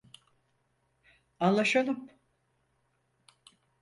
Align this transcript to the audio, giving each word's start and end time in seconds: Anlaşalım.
Anlaşalım. 1.39 2.09